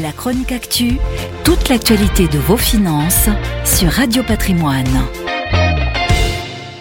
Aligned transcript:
La 0.00 0.10
chronique 0.10 0.52
actu, 0.52 0.96
toute 1.44 1.68
l'actualité 1.68 2.26
de 2.26 2.38
vos 2.38 2.56
finances 2.56 3.28
sur 3.66 3.90
Radio 3.90 4.22
Patrimoine. 4.22 5.06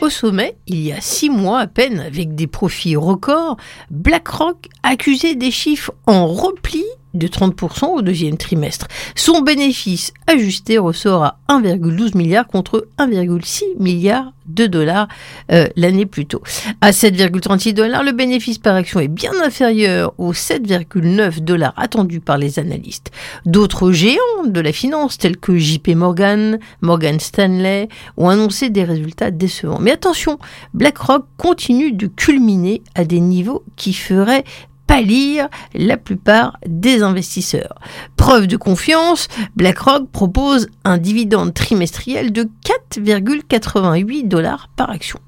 Au 0.00 0.10
sommet, 0.10 0.56
il 0.66 0.80
y 0.80 0.92
a 0.92 1.00
six 1.00 1.30
mois 1.30 1.60
à 1.60 1.66
peine, 1.68 2.00
avec 2.00 2.34
des 2.34 2.48
profits 2.48 2.96
records, 2.96 3.58
BlackRock 3.90 4.66
accusait 4.82 5.36
des 5.36 5.52
chiffres 5.52 5.92
en 6.08 6.26
repli 6.26 6.84
de 7.16 7.26
30% 7.28 7.86
au 7.86 8.02
deuxième 8.02 8.36
trimestre. 8.36 8.86
Son 9.14 9.42
bénéfice 9.42 10.12
ajusté 10.26 10.78
ressort 10.78 11.24
à 11.24 11.38
1,12 11.48 12.16
milliard 12.16 12.46
contre 12.46 12.88
1,6 12.98 13.62
milliard 13.78 14.32
de 14.46 14.66
dollars 14.66 15.08
euh, 15.52 15.66
l'année 15.76 16.06
plus 16.06 16.26
tôt. 16.26 16.42
À 16.80 16.90
7,36 16.90 17.74
dollars, 17.74 18.02
le 18.02 18.12
bénéfice 18.12 18.58
par 18.58 18.76
action 18.76 19.00
est 19.00 19.08
bien 19.08 19.32
inférieur 19.44 20.14
aux 20.18 20.32
7,9 20.32 21.40
dollars 21.40 21.74
attendus 21.76 22.20
par 22.20 22.38
les 22.38 22.58
analystes. 22.58 23.10
D'autres 23.44 23.92
géants 23.92 24.44
de 24.46 24.60
la 24.60 24.72
finance 24.72 25.18
tels 25.18 25.36
que 25.36 25.56
JP 25.56 25.88
Morgan, 25.96 26.58
Morgan 26.80 27.18
Stanley 27.18 27.88
ont 28.16 28.28
annoncé 28.28 28.70
des 28.70 28.84
résultats 28.84 29.30
décevants. 29.30 29.78
Mais 29.80 29.92
attention, 29.92 30.38
BlackRock 30.74 31.26
continue 31.36 31.92
de 31.92 32.06
culminer 32.06 32.82
à 32.94 33.04
des 33.04 33.20
niveaux 33.20 33.64
qui 33.76 33.92
feraient 33.92 34.44
pâlir 34.86 35.48
la 35.74 35.96
plupart 35.96 36.58
des 36.66 37.02
investisseurs. 37.02 37.78
Preuve 38.16 38.46
de 38.46 38.56
confiance, 38.56 39.28
BlackRock 39.56 40.10
propose 40.10 40.68
un 40.84 40.98
dividende 40.98 41.54
trimestriel 41.54 42.32
de 42.32 42.48
4,88 42.94 44.28
dollars 44.28 44.68
par 44.76 44.90
action. 44.90 45.18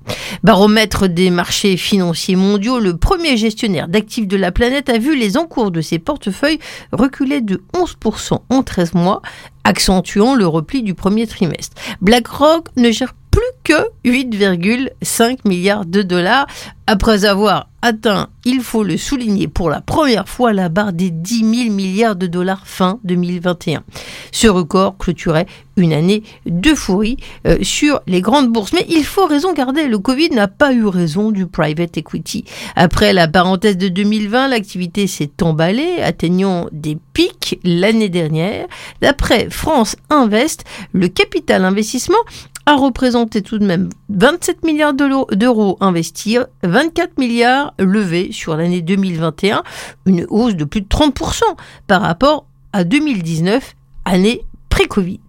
Baromètre 0.43 1.09
des 1.09 1.31
marchés 1.31 1.77
financiers 1.77 2.37
mondiaux, 2.37 2.79
le 2.79 2.97
premier 2.97 3.37
gestionnaire 3.37 3.89
d'actifs 3.89 4.29
de 4.29 4.37
la 4.37 4.53
planète 4.53 4.89
a 4.89 4.99
vu 4.99 5.17
les 5.17 5.37
encours 5.37 5.71
de 5.71 5.81
ses 5.81 5.99
portefeuilles 5.99 6.61
reculer 6.93 7.41
de 7.41 7.63
11% 7.75 8.41
en 8.49 8.63
13 8.63 8.95
mois, 8.95 9.23
accentuant 9.65 10.35
le 10.35 10.47
repli 10.47 10.83
du 10.83 10.95
premier 10.95 11.27
trimestre. 11.27 11.77
BlackRock 12.01 12.69
ne 12.77 12.91
gère 12.91 13.15
plus 13.31 13.43
que 13.65 13.89
8,5 14.05 15.39
milliards 15.45 15.87
de 15.87 16.03
dollars 16.03 16.47
après 16.87 17.25
avoir 17.25 17.68
atteint, 17.83 18.29
il 18.45 18.61
faut 18.61 18.83
le 18.83 18.97
souligner, 18.97 19.49
pour 19.49 19.71
la 19.71 19.81
première 19.81 20.29
fois 20.29 20.53
la 20.53 20.69
barre 20.69 20.93
des 20.93 21.11
10 21.11 21.65
000 21.65 21.75
milliards 21.75 22.17
de 22.17 22.27
dollars 22.27 22.67
fin 22.67 22.99
2021. 23.05 23.83
Ce 24.33 24.49
record 24.49 24.97
clôturait 24.99 25.47
une 25.77 25.93
année 25.93 26.23
d'euphorie 26.47 27.17
euh, 27.47 27.59
sur 27.63 28.01
les 28.07 28.21
grandes 28.21 28.49
bourses. 28.49 28.73
Mais 28.73 28.85
il 28.89 29.05
faut 29.05 29.27
raison 29.27 29.53
garder, 29.53 29.87
le 29.87 29.99
Covid 29.99 30.31
n'a 30.31 30.49
pas 30.49 30.73
eu 30.73 30.87
raison 30.87 31.31
du 31.31 31.47
private 31.47 31.97
equity. 31.97 32.45
Après 32.77 33.13
la 33.13 33.29
parenthèse 33.29 33.77
de 33.77 33.89
2020, 33.89 34.49
l'activité 34.49 35.07
s'est 35.07 35.31
emballée, 35.43 36.03
atteignant 36.03 36.69
des 36.73 36.99
pics 37.13 37.61
l'année 37.65 38.09
dernière. 38.09 38.67
D'après 39.01 39.49
France 39.51 39.97
Invest, 40.11 40.65
le 40.93 41.09
capital 41.09 41.65
investissement 41.65 42.19
a 42.69 42.77
représenté 42.77 43.41
tout 43.41 43.59
de 43.59 43.65
même 43.65 43.89
27 44.11 44.63
milliards 44.63 44.93
d'euros 44.93 45.79
investis, 45.81 46.41
24 46.65 47.17
milliards 47.17 47.73
levés 47.79 48.29
sur 48.31 48.59
l'année 48.59 48.83
2021, 48.83 49.63
une 50.05 50.27
hausse 50.29 50.55
de 50.55 50.65
plus 50.65 50.83
de 50.83 50.87
30% 50.87 51.45
par 51.87 52.03
rapport 52.03 52.45
à 52.75 52.85
2019, 52.85 53.75
année 54.05 54.45
pré-Covid. 54.69 55.21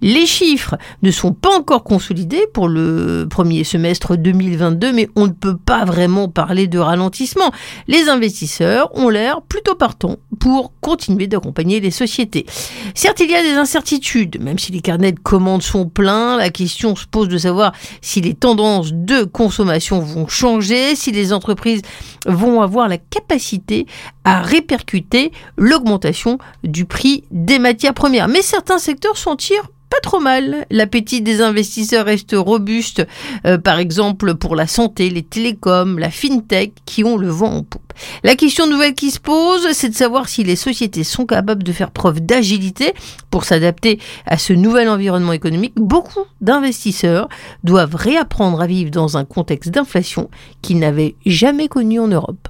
Les 0.00 0.26
chiffres 0.26 0.76
ne 1.02 1.10
sont 1.10 1.32
pas 1.32 1.56
encore 1.56 1.84
consolidés 1.84 2.46
pour 2.52 2.68
le 2.68 3.26
premier 3.28 3.64
semestre 3.64 4.16
2022, 4.16 4.92
mais 4.92 5.08
on 5.16 5.26
ne 5.26 5.32
peut 5.32 5.56
pas 5.56 5.84
vraiment 5.84 6.28
parler 6.28 6.66
de 6.66 6.78
ralentissement. 6.78 7.50
Les 7.88 8.08
investisseurs 8.08 8.90
ont 8.96 9.08
l'air 9.08 9.42
plutôt 9.42 9.74
partants 9.74 10.16
pour 10.40 10.72
continuer 10.80 11.26
d'accompagner 11.26 11.80
les 11.80 11.90
sociétés. 11.90 12.46
Certes, 12.94 13.20
il 13.20 13.30
y 13.30 13.34
a 13.34 13.42
des 13.42 13.54
incertitudes, 13.54 14.40
même 14.42 14.58
si 14.58 14.72
les 14.72 14.80
carnets 14.80 15.12
de 15.12 15.20
commandes 15.20 15.62
sont 15.62 15.86
pleins, 15.86 16.36
la 16.36 16.50
question 16.50 16.96
se 16.96 17.06
pose 17.06 17.28
de 17.28 17.38
savoir 17.38 17.72
si 18.00 18.20
les 18.20 18.34
tendances 18.34 18.92
de 18.92 19.24
consommation 19.24 20.00
vont 20.00 20.28
changer, 20.28 20.94
si 20.96 21.12
les 21.12 21.32
entreprises 21.32 21.82
vont 22.26 22.60
avoir 22.60 22.88
la 22.88 22.98
capacité 22.98 23.86
à 24.24 24.42
répercuter 24.42 25.32
l'augmentation 25.56 26.38
du 26.62 26.84
prix 26.84 27.24
des 27.30 27.58
matières 27.58 27.94
premières. 27.94 28.28
Mais 28.28 28.42
certains 28.42 28.78
secteurs 28.78 29.16
s'en 29.16 29.36
tirent 29.36 29.70
pas 29.94 30.00
trop 30.00 30.20
mal. 30.20 30.66
L'appétit 30.70 31.22
des 31.22 31.40
investisseurs 31.40 32.06
reste 32.06 32.34
robuste, 32.36 33.06
euh, 33.46 33.58
par 33.58 33.78
exemple 33.78 34.34
pour 34.34 34.56
la 34.56 34.66
santé, 34.66 35.08
les 35.08 35.22
télécoms, 35.22 35.98
la 35.98 36.10
fintech 36.10 36.72
qui 36.84 37.04
ont 37.04 37.16
le 37.16 37.28
vent 37.28 37.58
en 37.58 37.62
poupe. 37.62 37.92
La 38.24 38.34
question 38.34 38.66
nouvelle 38.66 38.94
qui 38.94 39.12
se 39.12 39.20
pose, 39.20 39.70
c'est 39.72 39.88
de 39.88 39.94
savoir 39.94 40.28
si 40.28 40.42
les 40.42 40.56
sociétés 40.56 41.04
sont 41.04 41.26
capables 41.26 41.62
de 41.62 41.70
faire 41.70 41.92
preuve 41.92 42.20
d'agilité 42.20 42.92
pour 43.30 43.44
s'adapter 43.44 44.00
à 44.26 44.36
ce 44.36 44.52
nouvel 44.52 44.88
environnement 44.88 45.32
économique. 45.32 45.74
Beaucoup 45.76 46.24
d'investisseurs 46.40 47.28
doivent 47.62 47.94
réapprendre 47.94 48.60
à 48.60 48.66
vivre 48.66 48.90
dans 48.90 49.16
un 49.16 49.24
contexte 49.24 49.70
d'inflation 49.70 50.28
qu'ils 50.60 50.80
n'avaient 50.80 51.14
jamais 51.24 51.68
connu 51.68 52.00
en 52.00 52.08
Europe. 52.08 52.48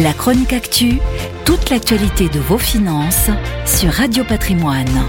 La 0.00 0.12
chronique 0.12 0.52
actu, 0.52 0.98
toute 1.44 1.70
l'actualité 1.70 2.28
de 2.28 2.38
vos 2.38 2.58
finances 2.58 3.30
sur 3.66 3.90
Radio 3.90 4.22
Patrimoine. 4.22 5.08